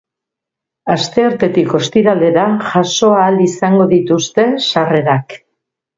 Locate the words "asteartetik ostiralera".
0.93-2.45